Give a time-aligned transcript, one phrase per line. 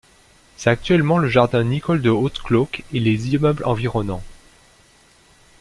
[0.57, 4.23] C’est actuellement le jardin Nicole-de-Hauteclocque et les immeubles environnants.